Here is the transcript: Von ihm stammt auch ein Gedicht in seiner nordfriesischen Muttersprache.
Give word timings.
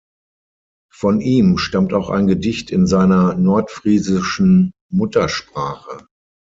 Von 0.91 1.21
ihm 1.21 1.59
stammt 1.59 1.93
auch 1.93 2.09
ein 2.09 2.25
Gedicht 2.25 2.71
in 2.71 2.87
seiner 2.87 3.35
nordfriesischen 3.35 4.71
Muttersprache. 4.89 6.07